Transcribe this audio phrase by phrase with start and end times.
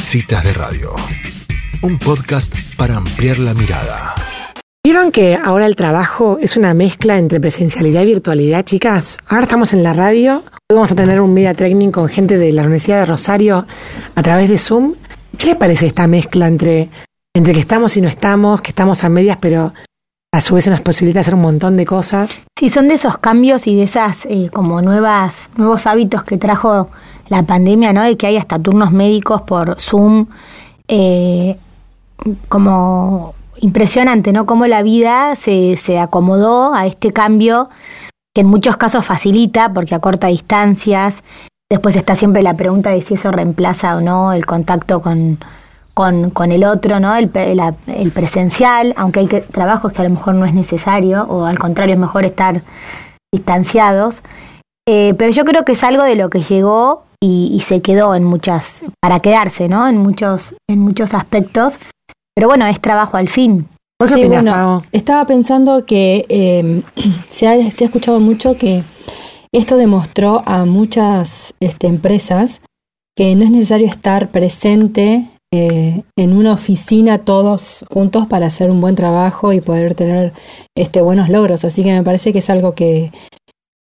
[0.00, 0.94] Citas de Radio,
[1.82, 4.14] un podcast para ampliar la mirada.
[4.84, 9.18] ¿Vieron que ahora el trabajo es una mezcla entre presencialidad y virtualidad, chicas?
[9.26, 12.52] Ahora estamos en la radio, hoy vamos a tener un media training con gente de
[12.52, 13.66] la Universidad de Rosario
[14.14, 14.94] a través de Zoom.
[15.36, 16.88] ¿Qué les parece esta mezcla entre,
[17.34, 19.74] entre que estamos y no estamos, que estamos a medias, pero
[20.32, 22.44] a su vez nos posibilita hacer un montón de cosas?
[22.58, 26.88] Sí, son de esos cambios y de esas eh, como nuevas, nuevos hábitos que trajo
[27.28, 28.02] la pandemia, ¿no?
[28.02, 30.26] De que hay hasta turnos médicos por Zoom,
[30.88, 31.56] eh,
[32.48, 34.46] como impresionante, ¿no?
[34.46, 37.68] Cómo la vida se, se acomodó a este cambio
[38.34, 41.22] que en muchos casos facilita porque acorta distancias.
[41.70, 45.38] Después está siempre la pregunta de si eso reemplaza o no el contacto con,
[46.32, 47.14] con, el otro, ¿no?
[47.16, 51.44] El, el, presencial, aunque hay que, trabajos que a lo mejor no es necesario o
[51.44, 52.62] al contrario es mejor estar
[53.32, 54.22] distanciados.
[54.88, 58.24] Eh, pero yo creo que es algo de lo que llegó y, se quedó en
[58.24, 59.88] muchas, para quedarse, ¿no?
[59.88, 61.78] En muchos, en muchos aspectos.
[62.34, 63.68] Pero bueno, es trabajo al fin.
[64.06, 66.82] Sí, bueno, estaba pensando que eh,
[67.28, 68.82] se, ha, se ha escuchado mucho que
[69.52, 72.60] esto demostró a muchas este, empresas
[73.16, 78.80] que no es necesario estar presente eh, en una oficina todos juntos para hacer un
[78.80, 80.32] buen trabajo y poder tener
[80.76, 81.64] este buenos logros.
[81.64, 83.10] Así que me parece que es algo que,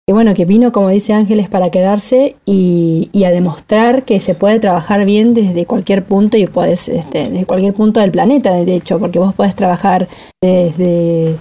[0.06, 4.34] que bueno, que vino, como dice Ángeles, para quedarse y, y, a demostrar que se
[4.34, 8.74] puede trabajar bien desde cualquier punto y puedes, este, desde cualquier punto del planeta, de
[8.74, 10.08] hecho, porque vos podés trabajar
[10.42, 11.36] desde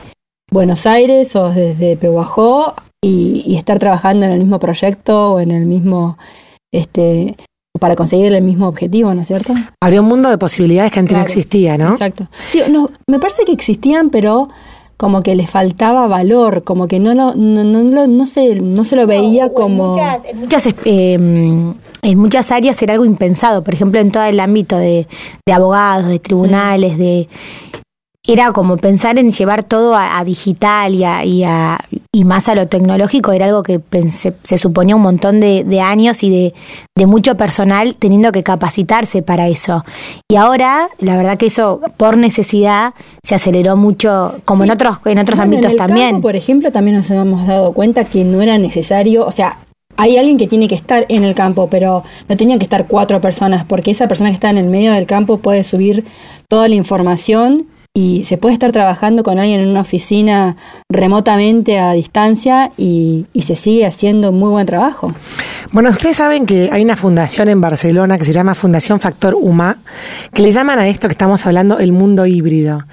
[0.51, 5.49] Buenos Aires o desde Pehuajó y, y estar trabajando en el mismo proyecto o en
[5.49, 6.19] el mismo,
[6.71, 7.35] este,
[7.79, 9.53] para conseguir el mismo objetivo, ¿no es cierto?
[9.81, 11.93] Había un mundo de posibilidades que antes no existía, ¿no?
[11.93, 12.27] Exacto.
[12.49, 14.49] Sí, no, me parece que existían, pero
[15.01, 18.95] como que le faltaba valor, como que no lo, no, no, no, se, no se
[18.95, 19.97] lo veía como...
[19.97, 24.77] En muchas, em, en muchas, áreas era algo impensado, por ejemplo, en todo el ámbito
[24.77, 25.07] de,
[25.43, 27.27] de abogados, de tribunales, de
[28.27, 31.79] era como pensar en llevar todo a, digital y, a, y, a,
[32.11, 35.81] y, más a lo tecnológico, era algo que pensé, se suponía un montón de, de
[35.81, 36.53] años y de,
[36.95, 39.83] de, mucho personal teniendo que capacitarse para eso.
[40.29, 45.17] Y ahora, la verdad que eso por necesidad se aceleró mucho, como en otros, en
[45.17, 46.21] otros ámbitos también.
[46.21, 49.57] por ejemplo, también nos hemos dado cuenta que no era necesario, o sea,
[49.97, 53.19] hay alguien que tiene que estar en el campo, pero no tenían que estar cuatro
[53.19, 56.05] personas, porque esa persona que está en el medio del campo puede subir
[56.47, 60.55] toda la información y se puede estar trabajando con alguien en una oficina
[60.89, 65.13] remotamente a distancia y, se sigue haciendo muy buen trabajo.
[65.71, 69.79] Bueno, ustedes saben que hay una fundación en Barcelona que se llama Fundación Factor UMA,
[70.31, 72.85] que le llaman a esto que estamos hablando el mundo híbrido.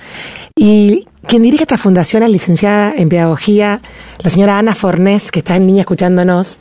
[0.56, 3.80] Y quien dirige esta fundación es licenciada en Pedagogía,
[4.18, 6.58] la señora Ana Fornés, que está en línea escuchándonos.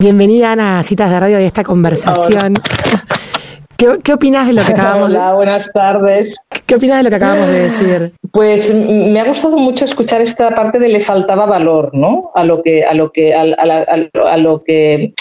[0.00, 2.54] Bienvenida, Ana, a Citas de Radio y a esta conversación.
[3.76, 6.36] ¿Qué, opinas de lo que acabamos Hola, buenas tardes.
[6.66, 8.12] ¿Qué opinas de lo que acabamos de decir?
[8.30, 12.30] Pues me ha gustado mucho escuchar esta parte de le faltaba valor, ¿no?
[12.34, 15.12] A lo que, a lo que, a, lo que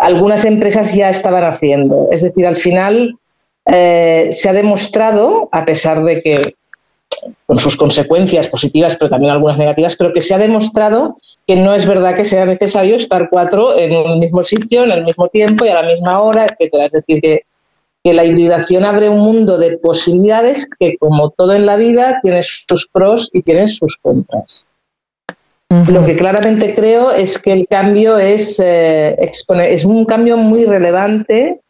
[0.00, 2.08] algunas empresas ya estaban haciendo.
[2.12, 3.18] Es decir, al final
[3.66, 6.54] eh, se ha demostrado, a pesar de que
[7.46, 11.74] con sus consecuencias positivas, pero también algunas negativas, pero que se ha demostrado que no
[11.74, 15.64] es verdad que sea necesario estar cuatro en el mismo sitio, en el mismo tiempo
[15.64, 16.86] y a la misma hora, etcétera.
[16.86, 17.42] Es decir, que
[18.04, 22.42] que la hibridación abre un mundo de posibilidades que, como todo en la vida, tiene
[22.42, 24.66] sus pros y tiene sus contras.
[25.90, 31.60] Lo que claramente creo es que el cambio es, eh, es un cambio muy relevante,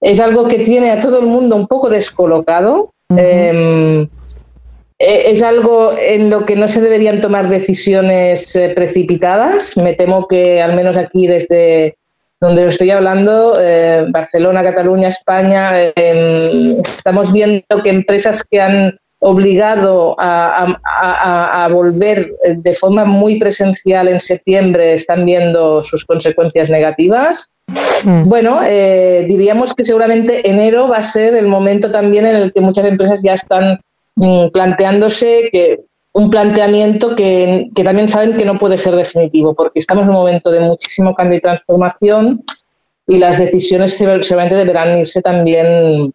[0.00, 4.02] es algo que tiene a todo el mundo un poco descolocado, em,
[4.98, 9.76] e, es algo en lo que no se deberían tomar decisiones eh, precipitadas.
[9.76, 11.96] Me temo que, al menos aquí desde
[12.40, 20.14] donde lo estoy hablando, eh, Barcelona, Cataluña, España, estamos viendo que empresas que han obligado
[20.18, 27.50] a, volver de forma muy presencial en septiembre están viendo sus consecuencias negativas.
[28.04, 28.28] Mm.
[28.28, 32.60] Bueno, eh, diríamos que seguramente enero va a ser el momento también en el que
[32.60, 33.80] muchas empresas ya están
[34.14, 35.80] mm, planteándose que
[36.12, 40.50] un planteamiento que, también saben que no puede ser definitivo, porque estamos en un momento
[40.50, 42.44] de muchísimo cambio y transformación
[43.06, 46.12] y las decisiones seguramente deberán irse también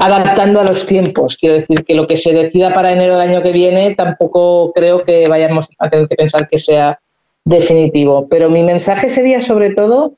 [0.00, 1.36] adaptando a los tiempos.
[1.36, 5.04] Quiero decir que lo que se decida para enero del año que viene tampoco creo
[5.04, 6.98] que vayamos a tener que pensar que sea
[7.44, 8.26] definitivo.
[8.28, 10.14] Pero mi mensaje sería sobre todo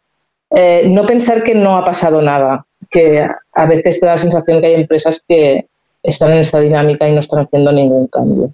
[0.50, 4.61] eh, no pensar que no ha pasado nada, que a veces te da la sensación
[4.61, 5.67] que hay empresas que
[6.03, 8.53] están en esta dinámica y no están haciendo ningún cambio.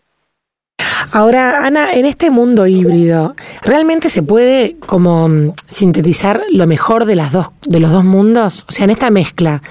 [1.13, 7.17] Ahora, Ana, en este mundo híbrido, ¿realmente se puede como mm, sintetizar lo mejor de
[7.17, 8.65] las dos, de los dos mundos?
[8.69, 9.63] O sea, en esta mezcla,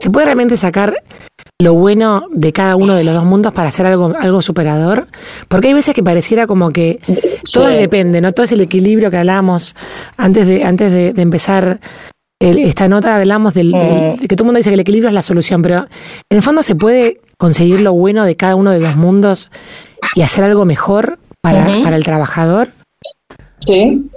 [0.00, 1.02] ¿se puede realmente sacar
[1.60, 5.08] lo bueno de cada uno de los dos mundos para hacer algo, algo superador?
[5.48, 7.00] Porque hay veces que pareciera como que
[7.52, 8.32] todo depende, ¿no?
[8.32, 9.76] Todo es el equilibrio que hablábamos
[10.16, 11.80] antes de, antes de, empezar
[12.40, 15.14] esta nota, hablamos del, del, de que todo el mundo dice que el equilibrio es
[15.14, 15.86] la solución, pero
[16.30, 19.50] en el fondo se puede conseguir lo bueno de cada uno de los mundos
[20.14, 22.68] y hacer algo mejor para, para el trabajador?
[23.60, 24.08] Sí.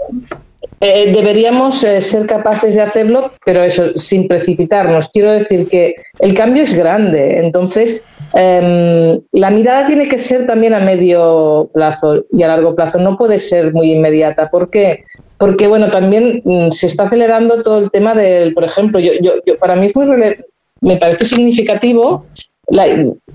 [0.83, 5.09] Eh, deberíamos eh, ser capaces de hacerlo, pero eso, sin precipitarnos.
[5.09, 10.73] Quiero decir que el cambio es grande, entonces em, la mirada tiene que ser también
[10.73, 14.49] a medio plazo y a largo plazo, no puede ser muy inmediata.
[14.49, 15.03] ¿Por qué?
[15.37, 19.33] Porque, bueno, también mm, se está acelerando todo el tema del, por ejemplo, yo, yo,
[19.45, 20.07] yo para mí es muy,
[20.81, 22.25] me parece significativo
[22.71, 22.87] la,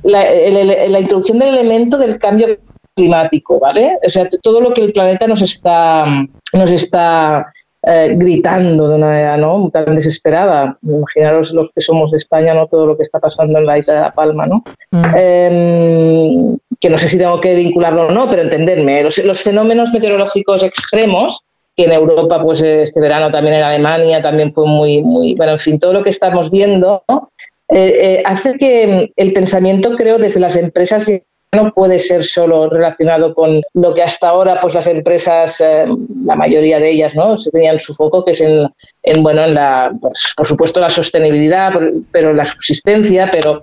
[0.02, 2.58] la, introducción del elemento del cambio
[2.94, 3.98] climático, ¿vale?
[4.04, 6.06] O sea, todo lo que el planeta nos está,
[6.52, 7.52] nos está
[7.88, 9.70] eh, gritando de una manera ¿no?
[9.70, 10.76] tan desesperada.
[10.82, 12.66] Imaginaros los que somos de España, ¿no?
[12.66, 14.64] Todo lo que está pasando en la isla de La Palma, ¿no?
[14.90, 15.04] Mm.
[15.14, 19.92] Em, que no sé si tengo que vincularlo o no, pero entenderme, los, los, fenómenos
[19.92, 21.42] meteorológicos extremos,
[21.76, 25.58] que en Europa, pues este verano también en Alemania, también fue muy, muy, bueno, en
[25.58, 27.30] fin, todo lo que estamos viendo, ¿no?
[27.68, 31.10] Eh, eh, hace que el pensamiento, creo, desde las empresas
[31.52, 35.86] no puede ser solo relacionado con lo que hasta ahora pues las empresas eh,
[36.24, 40.34] la mayoría de ellas no tenían su foco que es en, bueno en la pues,
[40.36, 41.70] por supuesto la sostenibilidad
[42.10, 43.62] pero la subsistencia pero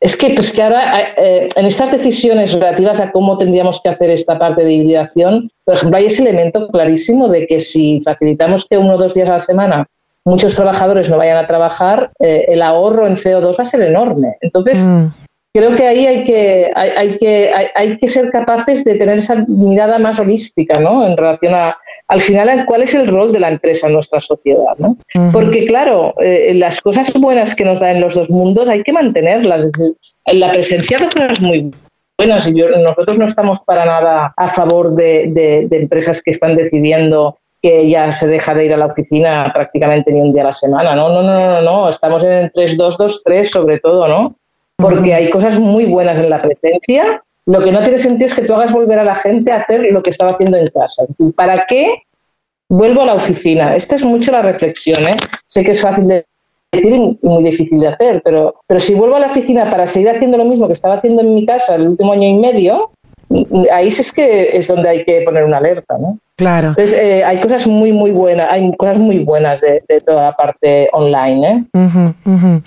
[0.00, 4.38] es que pues que ahora en estas decisiones relativas a cómo tendríamos que hacer esta
[4.38, 8.96] parte de hibridación por ejemplo hay ese elemento clarísimo de que si facilitamos que uno
[8.96, 9.86] o dos días a la semana
[10.24, 14.36] muchos trabajadores no vayan a trabajar, eh, el ahorro en CO2 va a ser enorme.
[14.40, 15.06] Entonces, mm.
[15.54, 19.98] creo que ahí hay que, hay, que, hay, que ser capaces de tener esa mirada
[19.98, 21.06] más holística, ¿no?
[21.06, 21.76] En relación a,
[22.08, 24.96] al final, cuál es el rol de la empresa en nuestra sociedad, ¿no?
[25.32, 28.92] Porque, claro, eh, las cosas buenas que nos da en los dos mundos hay que
[28.92, 29.66] mantenerlas.
[30.26, 31.72] La presencia de cosas muy
[32.18, 37.88] buenas y nosotros no estamos para nada a favor de empresas que están decidiendo que
[37.88, 40.94] ya se deja de ir a la oficina prácticamente ni un día a la semana.
[40.94, 41.88] No, no, no, no, no.
[41.88, 44.36] Estamos en el 3-2-2-3 sobre todo, ¿no?
[44.76, 47.22] Porque hay cosas muy buenas en la presencia.
[47.46, 49.80] Lo que no tiene sentido es que tú hagas volver a la gente a hacer
[49.92, 51.04] lo que estaba haciendo en casa.
[51.36, 52.02] ¿Para qué
[52.68, 53.76] vuelvo a la oficina?
[53.76, 55.16] Esta es mucho la reflexión, ¿eh?
[55.46, 56.24] Sé que es fácil de
[56.72, 60.10] decir y muy difícil de hacer, pero, pero si vuelvo a la oficina para seguir
[60.10, 62.92] haciendo lo mismo que estaba haciendo en mi casa el último año y medio,
[63.72, 66.18] ahí es que es donde hay que poner una alerta, ¿no?
[66.36, 66.70] Claro.
[66.70, 70.88] Entonces, eh, hay cosas muy, muy buenas, hay cosas muy buenas de, toda la parte
[70.92, 71.68] online.
[71.74, 72.62] ¿eh?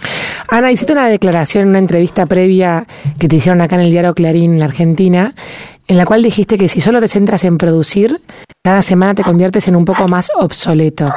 [0.48, 2.86] Ana, hiciste una declaración en una entrevista previa
[3.18, 5.34] que te hicieron acá en el diario Clarín, en la Argentina,
[5.88, 8.22] en la cual dijiste que si solo te centras en producir,
[8.64, 11.12] cada semana te conviertes en un poco más obsoleto.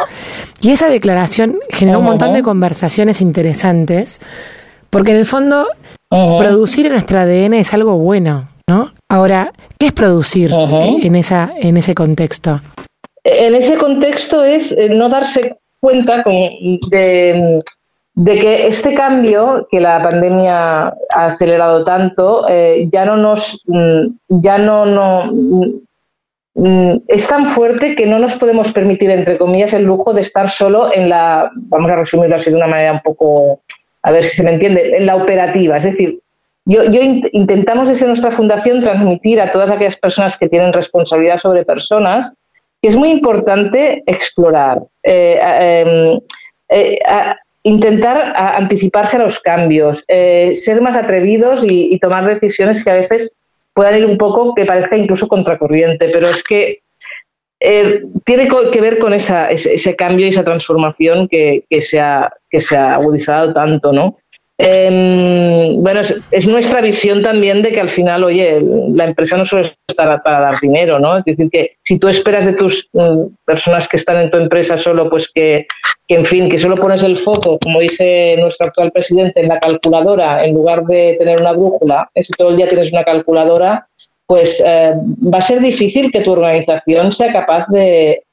[0.61, 4.19] Y esa declaración generó un montón de conversaciones interesantes,
[4.91, 5.67] porque en el fondo,
[6.09, 8.93] producir en nuestro ADN es algo bueno, ¿no?
[9.09, 12.61] Ahora, ¿qué es producir en, esa, en ese contexto?
[13.23, 17.63] En ese contexto es eh, no darse cuenta de,
[18.41, 24.59] que este cambio que la pandemia ha acelerado tanto eh, ya no nos mm, ya
[24.59, 25.33] no, no
[26.55, 30.49] mm, es tan fuerte que no nos podemos permitir entre comillas el lujo de estar
[30.49, 33.61] solo en la vamos a resumirlo así de una manera un poco
[34.03, 36.21] a ver si se me entiende en la operativa es decir
[36.67, 36.83] yo,
[37.33, 42.33] intentamos desde nuestra fundación transmitir a todas aquellas personas que tienen responsabilidad sobre personas
[42.83, 46.21] que es muy importante explorar, eh, em,
[46.69, 46.99] eh,
[47.63, 53.37] intentar anticiparse a los cambios, eh, ser más atrevidos y, tomar decisiones que a veces
[53.73, 56.81] puedan ir un poco, que parezca incluso contracorriente, pero es que
[58.25, 62.61] tiene que ver con esa, ese, cambio y esa transformación que, que, se ha, que
[62.61, 64.19] se ha agudizado tanto, ¿no?
[64.59, 68.63] Eh, bueno, es, nuestra visión también de que al final, oye,
[68.95, 71.19] la empresa no solo está para dar dinero, ¿no?
[71.19, 74.79] Es decir, que si tú esperas de tus mm, personas que están en tu empresa
[74.79, 75.67] solo, pues que,
[76.09, 80.45] en fin, que solo pones el foco, como dice nuestro actual presidente, en la calculadora,
[80.45, 83.87] en lugar de tener una brújula, si todo el día tienes una calculadora,
[84.27, 84.95] pues eh,
[85.33, 88.25] va a ser difícil que tu organización sea capaz de,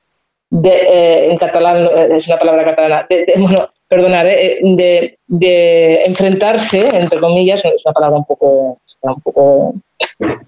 [0.49, 6.03] de eh, en catalán, eh, es una palabra catalana, de, bueno, perdonar, eh, de, de,
[6.05, 9.73] enfrentarse, entre comillas, es una palabra un poco, un poco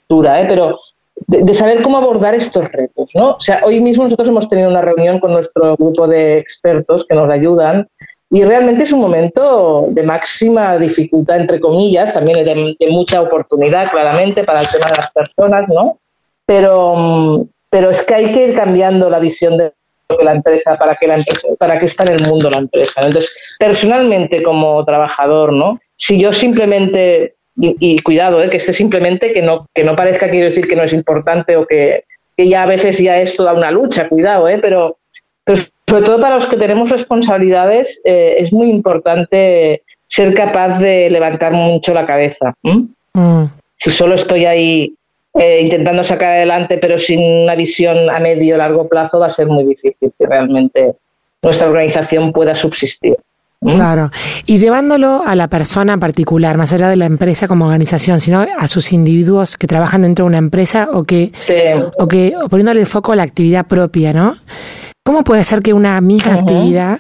[0.10, 0.46] dura, ¿eh?
[0.48, 0.80] pero
[1.28, 3.12] de, saber cómo abordar estos retos.
[3.16, 3.32] ¿no?
[3.32, 7.16] O sea, hoy mismo nosotros hemos tenido una reunión con nuestro grupo de expertos que
[7.16, 7.88] nos ayudan
[8.32, 14.44] y realmente es un momento de máxima dificultad, entre comillas, también de, mucha oportunidad, claramente,
[14.44, 16.00] para el tema de las personas, ¿no?
[16.46, 19.74] pero, mm, pero es que hay que ir cambiando la visión de
[20.24, 23.32] la empresa para que la empresa para que está en el mundo la empresa entonces
[23.58, 28.50] personalmente como trabajador no si yo simplemente y, cuidado ¿eh?
[28.50, 31.66] que esté simplemente que no que no parezca quiero decir que no es importante o
[31.66, 32.04] que,
[32.36, 34.60] que ya a veces ya es toda una lucha cuidado ¿eh?
[34.62, 34.98] pero,
[35.44, 41.10] pero sobre todo para los que tenemos responsabilidades eh, es muy importante ser capaz de
[41.10, 43.46] levantar mucho la cabeza mm.
[43.78, 44.94] si solo estoy ahí
[45.36, 49.30] eh, intentando sacar adelante, pero sin una visión a medio o largo plazo, va a
[49.30, 50.96] ser muy difícil que realmente
[51.42, 53.18] nuestra organización pueda subsistir.
[53.62, 54.12] Claro,
[54.46, 58.68] y llevándolo a la persona particular, más allá de la empresa como organización, sino a
[58.68, 61.32] sus individuos que trabajan dentro de una empresa o que,
[61.98, 64.38] o que poniéndole el foco a la actividad propia, ¿no?
[65.04, 67.00] ¿Cómo puede ser que una misma actividad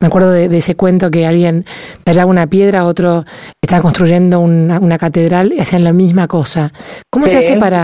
[0.00, 1.64] me acuerdo de, ese cuento que alguien
[2.04, 3.24] tallaba una piedra, otro
[3.62, 6.72] estaba construyendo una, catedral y hacían la misma cosa.
[7.10, 7.82] ¿Cómo se hace para,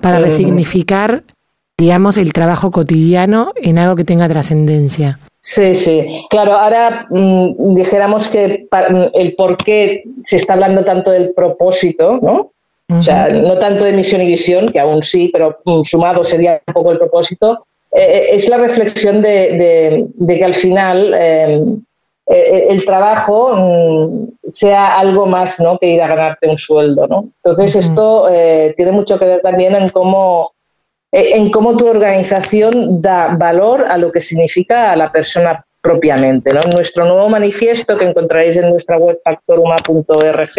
[0.00, 1.22] para resignificar,
[1.78, 5.20] digamos, el trabajo cotidiano en algo que tenga trascendencia?
[5.40, 6.26] Sí, sí.
[6.30, 12.18] Claro, ahora mm, dijéramos que mm, el por qué se está hablando tanto del propósito,
[12.20, 12.52] ¿no?
[12.88, 16.60] O sea, no tanto de misión y visión, que aún sí, pero mm, sumado sería
[16.66, 21.64] un poco el propósito, eh, es la reflexión de, que al final eh,
[22.26, 25.78] eh, el trabajo mm, sea algo más ¿no?
[25.78, 27.06] que ir a ganarte un sueldo.
[27.06, 27.28] ¿no?
[27.44, 28.26] Entonces, esto
[28.76, 30.52] tiene mucho que ver también en cómo,
[31.12, 36.54] en cómo tu organización da valor a lo que significa la persona propiamente.
[36.54, 36.62] ¿no?
[36.62, 40.58] En nuestro nuevo manifiesto que encontraréis en nuestra web factoruma.org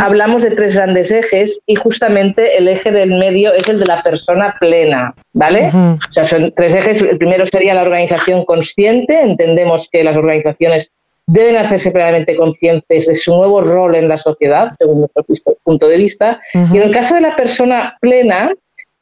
[0.00, 4.02] hablamos de tres grandes ejes y justamente el eje del medio es el de la
[4.02, 5.70] persona plena, ¿vale?
[5.74, 7.02] O sea, son tres ejes.
[7.02, 9.20] El primero sería la organización consciente.
[9.20, 10.92] Entendemos que las organizaciones
[11.26, 15.24] deben hacerse plenamente conscientes de su nuevo rol en la sociedad, según nuestro
[15.64, 16.40] punto de vista.
[16.54, 18.52] Y en el caso de la persona plena,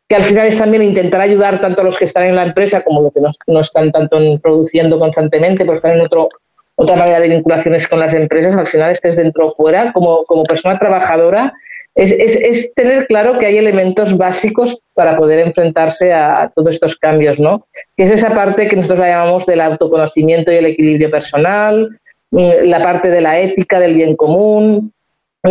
[0.08, 2.82] que al final es también intentar ayudar tanto a los que están en la empresa
[2.82, 3.20] como los que
[3.52, 6.28] no, están tanto produciendo constantemente, pues están en otro,
[6.76, 10.44] otra manera de vinculaciones con las empresas, al final estés dentro o fuera, como, como
[10.44, 11.52] persona trabajadora,
[11.96, 16.94] es, es, es, tener claro que hay elementos básicos para poder enfrentarse a, todos estos
[16.96, 17.66] cambios, ¿no?
[17.96, 21.98] Que es esa parte que nosotros la llamamos del autoconocimiento y el equilibrio personal,
[22.32, 24.92] mm, la parte de la ética, del bien común,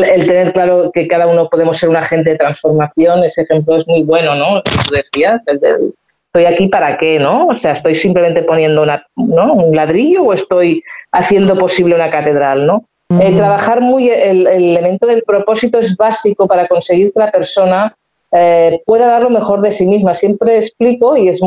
[0.03, 3.87] el tener claro que cada uno podemos ser un agente de transformación, ese ejemplo es
[3.87, 4.61] muy bueno, ¿no?
[4.61, 7.47] Tú decías, estoy aquí para qué, ¿no?
[7.47, 9.53] O sea, estoy simplemente poniendo una, ¿no?
[9.53, 12.83] un ladrillo o estoy haciendo posible una catedral, ¿no?
[13.21, 17.95] Eh, trabajar muy, el, elemento del propósito es básico para conseguir que la persona
[18.31, 20.13] eh, pueda dar lo mejor de sí misma.
[20.13, 21.41] Siempre explico, y es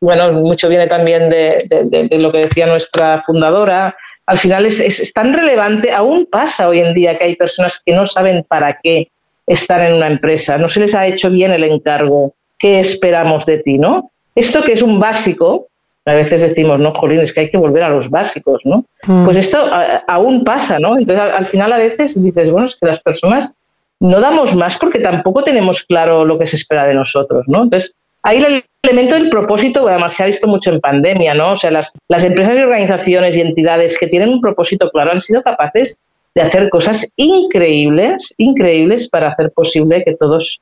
[0.00, 5.92] bueno, mucho viene también de, lo que decía nuestra fundadora, al final es, tan relevante,
[5.92, 9.08] aún pasa hoy en día que hay personas que no saben para qué
[9.46, 13.58] estar en una empresa, no se les ha hecho bien el encargo, ¿qué esperamos de
[13.58, 14.10] ti, no?
[14.34, 15.68] Esto que es un básico,
[16.04, 18.84] a veces decimos, no, Jolín, es que hay que volver a los básicos, ¿no?
[19.06, 19.24] Mm.
[19.24, 19.58] Pues esto
[20.06, 20.98] aún pasa, ¿no?
[20.98, 23.52] Entonces, al, final a veces dices, bueno, es que las personas
[23.98, 27.64] no damos más porque tampoco tenemos claro lo que se espera de nosotros, ¿no?
[27.64, 31.52] Entonces, Ahí el elemento del propósito, además se ha visto mucho en pandemia, ¿no?
[31.52, 35.20] O sea, las, las empresas y organizaciones y entidades que tienen un propósito claro han
[35.20, 36.00] sido capaces
[36.34, 40.60] de hacer cosas increíbles, increíbles para hacer posible que todos,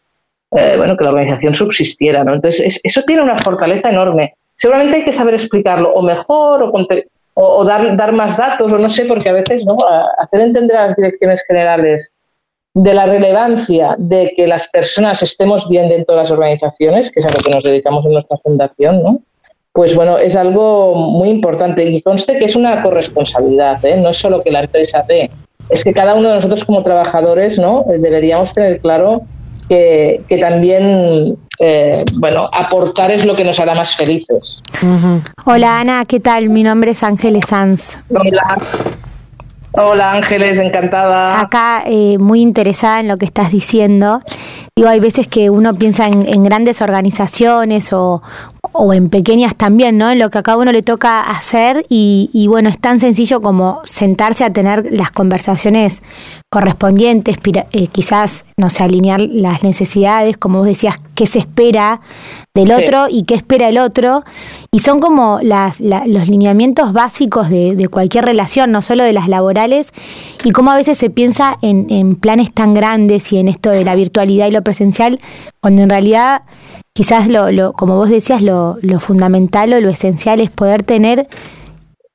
[0.50, 2.34] eh, bueno, que la organización subsistiera, ¿no?
[2.34, 4.34] Entonces, eso tiene una fortaleza enorme.
[4.54, 6.70] Seguramente hay que saber explicarlo o mejor o,
[7.32, 9.78] o, dar, dar más datos o no sé, porque a veces, ¿no?
[10.18, 12.14] hacer entender a las direcciones generales
[12.74, 17.26] de la relevancia de que las personas estemos bien dentro de las organizaciones, que es
[17.26, 19.20] a lo que nos dedicamos en nuestra fundación, ¿no?
[19.72, 23.96] Pues bueno, es algo muy importante y conste que es una corresponsabilidad, ¿eh?
[23.96, 25.30] no es solo que la empresa dé,
[25.70, 27.84] es que cada uno de nosotros como trabajadores, ¿no?
[27.86, 29.22] Deberíamos tener claro
[29.68, 34.62] que, también, eh, bueno, aportar es lo que nos hará más felices.
[35.46, 36.50] Hola Ana, ¿qué tal?
[36.50, 37.98] Mi nombre es Ángeles Sanz.
[38.10, 38.58] Hola.
[39.76, 41.40] Hola Ángeles, encantada.
[41.40, 44.22] Acá eh, muy interesada en lo que estás diciendo.
[44.76, 48.22] Digo, hay veces que uno piensa en, grandes organizaciones o,
[48.74, 50.10] o, en pequeñas también, ¿no?
[50.10, 53.40] En lo que a cada uno le toca hacer y, y bueno, es tan sencillo
[53.40, 56.02] como sentarse a tener las conversaciones
[56.54, 57.36] correspondientes,
[57.72, 62.00] eh, quizás, no sé, alinear las necesidades, como vos decías, qué se espera
[62.54, 64.22] del otro y qué espera el otro.
[64.70, 69.92] Y son como las, los lineamientos básicos de, cualquier relación, no solo de las laborales,
[70.44, 73.84] y cómo a veces se piensa en, en planes tan grandes y en esto de
[73.84, 75.18] la virtualidad y lo presencial,
[75.60, 76.42] cuando en realidad
[76.94, 81.28] quizás, lo, lo, como vos decías, lo, lo fundamental o lo esencial es poder tener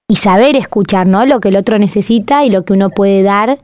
[0.08, 1.26] y saber escuchar, ¿no?
[1.26, 3.60] Lo que el otro necesita y lo que uno puede dar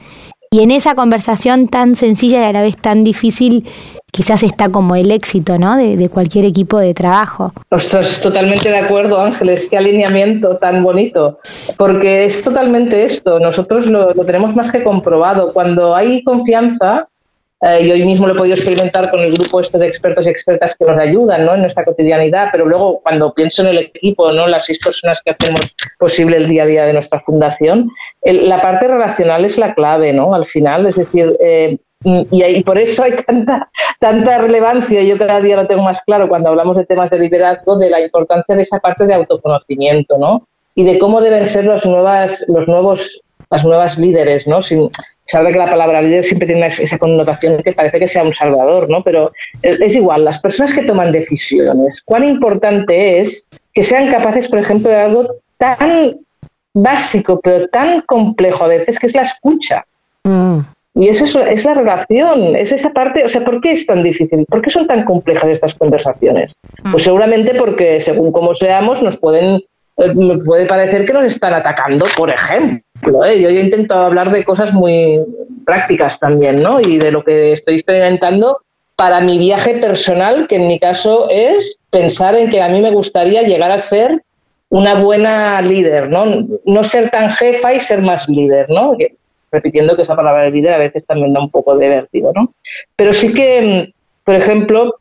[0.52, 3.68] y en esa conversación tan sencilla y a la vez tan difícil
[4.12, 5.76] quizás está como el éxito, ¿no?
[5.76, 7.52] De, cualquier equipo de trabajo.
[7.70, 11.40] Ostras, totalmente de acuerdo, Ángeles, qué alineamiento tan bonito,
[11.78, 17.10] porque es totalmente esto, nosotros lo tenemos más que comprobado, cuando hay confianza,
[17.62, 20.30] eh, y hoy mismo lo he podido experimentar con el grupo este de expertos y
[20.30, 21.54] expertas que nos ayudan ¿no?
[21.54, 24.48] en nuestra cotidianidad, pero luego cuando pienso en el equipo, ¿no?
[24.48, 27.90] las seis personas que hacemos posible el día a día de nuestra fundación,
[28.22, 30.34] la parte relacional es la clave, ¿no?
[30.34, 33.70] Al final, es decir, eh, y, por eso hay tanta,
[34.00, 37.78] tanta relevancia, yo cada día lo tengo más claro cuando hablamos de temas de liderazgo,
[37.78, 40.48] de la importancia de esa parte de autoconocimiento, ¿no?
[40.76, 44.62] Y de cómo deben ser los, nuevas, los nuevos las nuevas líderes, ¿no?
[44.62, 44.90] Sin,
[45.26, 48.90] sabe que la palabra líder siempre tiene esa connotación que parece que sea un salvador,
[48.90, 49.04] ¿no?
[49.04, 54.60] Pero es igual, las personas que toman decisiones, cuán importante es que sean capaces, por
[54.60, 56.18] ejemplo, de algo tan
[56.74, 59.86] básico, pero tan complejo a veces, que es la escucha.
[60.24, 60.60] Mm.
[60.98, 64.02] Y es eso, es la relación, es esa parte, o sea, ¿por qué es tan
[64.02, 64.46] difícil?
[64.46, 66.56] ¿Por qué son tan complejas estas conversaciones?
[66.84, 66.92] Mm.
[66.92, 69.62] Pues seguramente porque según cómo seamos nos pueden
[69.98, 70.14] eh,
[70.46, 72.85] puede parecer que nos están atacando, por ejemplo.
[73.02, 73.42] ¿Eh?
[73.42, 75.20] Yo, he intentado hablar de cosas muy
[75.66, 76.80] prácticas también, ¿no?
[76.80, 78.60] Y de lo que estoy experimentando
[78.96, 82.92] para mi viaje personal, que en mi caso es pensar en que a mí me
[82.92, 84.24] gustaría llegar a ser
[84.70, 86.48] una buena líder, ¿no?
[86.66, 88.96] No ser tan jefa y ser más líder, ¿no?
[89.52, 92.54] repitiendo que esa palabra de líder a veces también da un poco de vértigo, ¿no?
[92.98, 93.94] Pero sí que,
[94.26, 94.96] por ejemplo,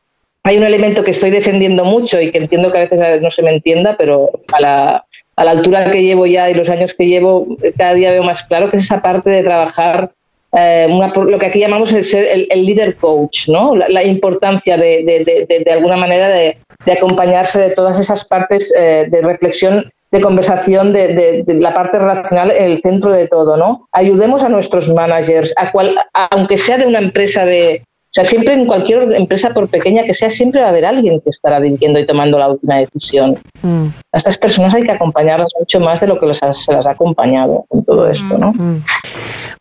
[0.44, 3.42] hay un elemento que estoy defendiendo mucho y que entiendo que a veces no se
[3.42, 5.04] me entienda, pero a la,
[5.36, 8.44] a la altura que llevo ya y los años que llevo, cada día veo más
[8.44, 10.12] claro que es esa parte de trabajar
[10.56, 13.74] eh, lo que aquí llamamos el ser el, líder coach, ¿no?
[13.74, 16.58] La, importancia de, de, de, alguna manera de,
[16.92, 22.64] acompañarse de todas esas partes eh, de reflexión, de conversación, de, la parte relacional en
[22.70, 23.88] el centro de todo, ¿no?
[23.90, 27.82] Ayudemos a nuestros managers, a cual, aunque sea de una empresa de,
[28.14, 31.20] o sea, siempre en cualquier empresa, por pequeña que sea, siempre va a haber alguien
[31.20, 33.36] que estará dirigiendo y tomando la última decisión.
[33.60, 33.86] Mm.
[34.12, 37.66] A estas personas hay que acompañarlas mucho más de lo que se las ha acompañado
[37.72, 38.52] en todo esto, ¿no?
[38.52, 38.84] Mm.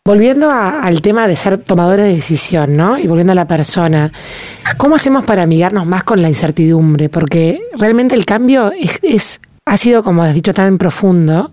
[0.04, 2.96] Volviendo al tema de ser tomadores de decisión, ¿no?
[2.96, 4.12] Y volviendo a la persona,
[4.78, 7.08] ¿cómo hacemos para amigarnos más con la incertidumbre?
[7.08, 8.70] Porque realmente el cambio
[9.02, 11.50] es, ha sido, como has dicho, tan profundo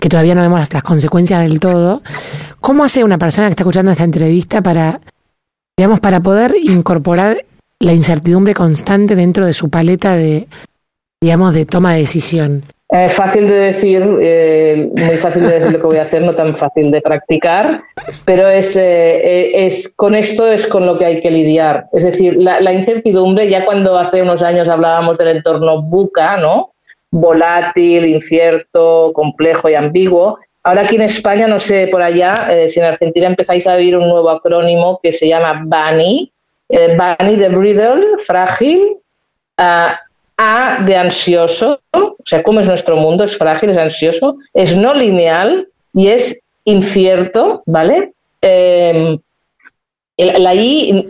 [0.00, 2.02] que todavía no vemos las consecuencias del todo.
[2.58, 5.00] ¿Cómo hace una persona que está escuchando esta entrevista para
[5.80, 7.38] digamos, para poder incorporar
[7.78, 10.46] la incertidumbre constante dentro de su paleta de,
[11.22, 12.64] digamos, de toma de decisión?
[12.90, 16.34] Eh, fácil de decir, eh, muy fácil de decir lo que voy a hacer, no
[16.34, 17.80] tan fácil de practicar,
[18.26, 21.86] pero es, eh, es con esto es con lo que hay que lidiar.
[21.94, 26.74] Es decir, la, la, incertidumbre, ya cuando hace unos años hablábamos del entorno buca, ¿no?
[27.10, 32.80] Volátil, incierto, complejo y ambiguo, Ahora aquí en España, no sé por allá, eh, si
[32.80, 36.30] en Argentina empezáis a oír un nuevo acrónimo que se llama BANI,
[36.68, 38.96] eh, BANI de brittle, frágil,
[39.56, 43.24] A de ansioso, o sea, ¿cómo es nuestro mundo?
[43.24, 48.12] Es frágil, es ansioso, es no lineal y es incierto, ¿vale?
[48.40, 49.18] Eh,
[50.16, 51.06] la I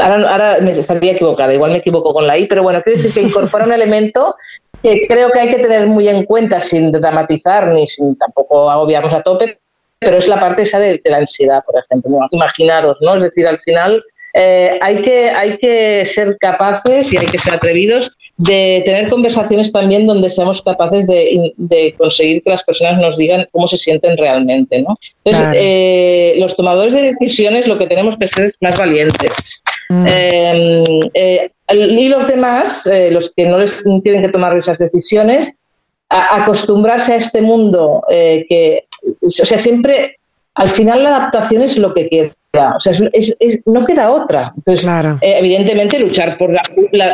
[0.00, 3.14] ahora, ahora, me estaría equivocada, igual me equivoco con la I, pero bueno, quiere decir
[3.14, 4.36] que incorpora un elemento
[4.82, 9.14] que creo que hay que tener muy en cuenta sin dramatizar ni sin tampoco agobiarnos
[9.14, 9.58] a tope,
[9.98, 12.18] pero es la parte esa de, la ansiedad, por ejemplo.
[12.30, 13.16] Imaginaros, ¿no?
[13.16, 14.04] Es decir, al final
[14.34, 19.70] eh, hay, que, hay que ser capaces y hay que ser atrevidos de tener conversaciones
[19.70, 24.82] también donde seamos capaces de, conseguir que las personas nos digan cómo se sienten realmente.
[24.82, 24.98] ¿no?
[25.24, 29.62] Entonces, eh, los tomadores de decisiones lo que tenemos que ser es más valientes.
[29.88, 30.06] Mm.
[30.08, 35.56] Eh, eh, y los demás, los que no les tienen que tomar esas decisiones,
[36.08, 38.84] acostumbrarse a este mundo que,
[39.22, 40.18] o sea, siempre,
[40.54, 42.76] al final la adaptación es lo que queda.
[42.76, 42.92] O sea,
[43.66, 44.52] no queda otra.
[44.56, 44.88] Entonces,
[45.20, 46.62] evidentemente, luchar por la,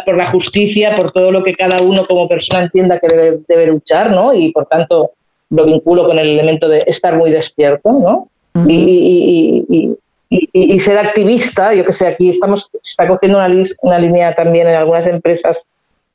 [0.04, 3.66] por la justicia, por todo lo que cada uno como persona entienda que debe, debe
[3.68, 4.34] luchar, ¿no?
[4.34, 5.12] Y por tanto,
[5.48, 8.28] lo vinculo con el elemento de estar muy despierto, ¿no?
[8.68, 9.96] y,
[10.28, 14.68] y, ser activista, yo que sé, aquí estamos, se está cogiendo una, una línea también
[14.68, 15.66] en algunas empresas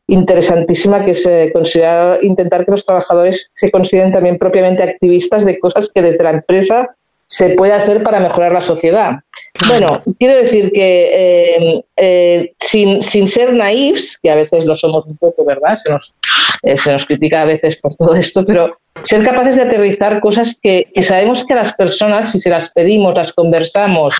[0.07, 5.89] interesantísima que se considera intentar que los trabajadores se consideren también propiamente activistas de cosas
[5.93, 6.95] que desde la empresa
[7.27, 9.19] se puede hacer para mejorar la sociedad.
[9.67, 15.05] Bueno, quiero decir que eh, eh, sin, sin, ser naifs, que a veces lo somos
[15.07, 15.77] un poco, ¿verdad?
[15.77, 16.13] Se nos,
[16.61, 20.57] eh, se nos critica a veces por todo esto, pero ser capaces de aterrizar cosas
[20.61, 24.17] que, sabemos que a las personas, si se las pedimos, las conversamos,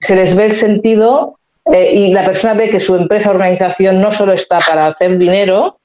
[0.00, 1.38] se les ve el sentido
[1.70, 5.78] y la persona ve que su empresa o organización no solo está para hacer dinero,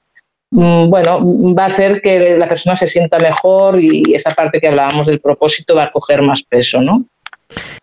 [0.54, 1.20] bueno,
[1.54, 5.20] va a hacer que la persona se sienta mejor y esa parte que hablábamos del
[5.20, 7.04] propósito va a coger más peso, ¿no?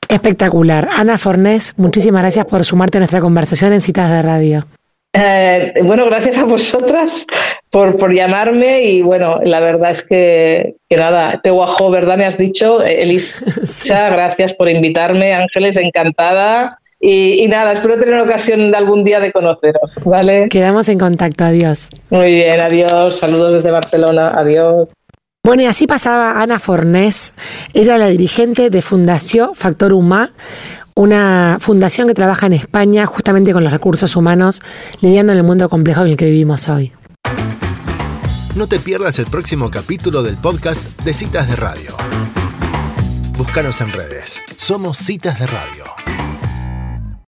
[0.07, 0.87] Espectacular.
[0.95, 4.65] Ana Fornés, muchísimas gracias por sumarte a nuestra conversación en Citas de Radio.
[5.13, 7.27] Eh, bueno, gracias a vosotras
[7.69, 12.17] por, por llamarme y bueno, la verdad es que, que nada, te guajo, ¿verdad?
[12.17, 16.79] Me has dicho, Elisa, gracias por invitarme, Ángeles, encantada.
[17.03, 20.47] Y, y, nada, espero tener ocasión de algún día de conoceros, ¿vale?
[20.49, 21.89] Quedamos en contacto, adiós.
[22.11, 24.87] Muy bien, adiós, saludos desde Barcelona, adiós.
[25.43, 27.33] Bueno, y así pasaba Ana Fornés,
[27.73, 30.29] ella es la dirigente de Fundación Factor Humá,
[30.93, 34.61] una fundación que trabaja en España justamente con los recursos humanos,
[35.01, 36.91] lidiando en el mundo complejo en el que vivimos hoy.
[38.55, 41.95] No te pierdas el próximo capítulo del podcast de Citas de Radio.
[43.35, 44.39] Búscanos en redes.
[44.55, 46.30] Somos Citas de Radio.